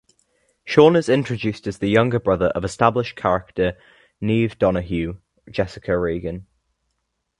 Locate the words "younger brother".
1.87-2.47